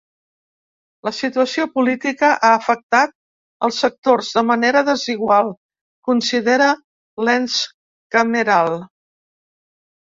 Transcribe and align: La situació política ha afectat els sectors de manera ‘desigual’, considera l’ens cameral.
La 1.07 1.11
situació 1.17 1.65
política 1.75 2.29
ha 2.49 2.51
afectat 2.61 3.13
els 3.69 3.83
sectors 3.85 4.33
de 4.39 4.45
manera 4.49 4.83
‘desigual’, 4.91 5.55
considera 6.11 6.75
l’ens 7.27 7.61
cameral. 8.19 8.77